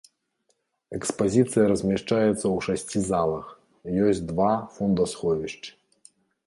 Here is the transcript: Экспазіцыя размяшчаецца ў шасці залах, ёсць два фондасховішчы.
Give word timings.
Экспазіцыя 0.97 1.65
размяшчаецца 1.73 2.31
ў 2.31 2.57
шасці 2.69 2.99
залах, 3.11 3.45
ёсць 4.09 4.27
два 4.33 4.53
фондасховішчы. 4.79 5.71